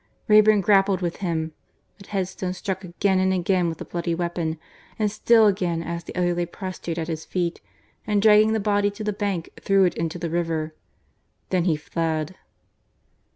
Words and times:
Wrayburn 0.27 0.61
grappled 0.61 1.01
with 1.01 1.17
him, 1.17 1.51
but 1.99 2.07
Headstone 2.07 2.53
struck 2.53 2.83
again 2.83 3.19
and 3.19 3.31
again 3.31 3.69
with 3.69 3.77
the 3.77 3.85
bloody 3.85 4.15
weapon, 4.15 4.57
and 4.97 5.11
still 5.11 5.45
again 5.45 5.83
as 5.83 6.03
the 6.03 6.15
other 6.15 6.33
lay 6.33 6.47
prostrate 6.47 6.97
at 6.97 7.07
his 7.07 7.23
feet, 7.23 7.61
and 8.07 8.19
dragging 8.19 8.53
the 8.53 8.59
body 8.59 8.89
to 8.89 9.03
the 9.03 9.13
bank, 9.13 9.51
threw 9.61 9.83
it 9.83 9.93
into 9.95 10.17
the 10.17 10.31
river. 10.31 10.73
Then 11.51 11.65
he 11.65 11.75
fled. 11.75 12.33